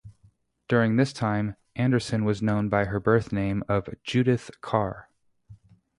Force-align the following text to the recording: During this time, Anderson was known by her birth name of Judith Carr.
During 0.67 0.95
this 0.95 1.13
time, 1.13 1.57
Anderson 1.75 2.25
was 2.25 2.41
known 2.41 2.69
by 2.69 2.85
her 2.85 2.99
birth 2.99 3.31
name 3.31 3.63
of 3.69 3.87
Judith 4.03 4.49
Carr. 4.59 5.09